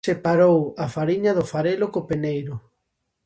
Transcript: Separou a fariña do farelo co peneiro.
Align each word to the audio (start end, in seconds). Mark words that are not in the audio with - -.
Separou 0.09 0.57
a 0.83 0.85
fariña 0.95 1.31
do 1.37 1.45
farelo 1.51 1.87
co 1.93 2.05
peneiro. 2.09 2.55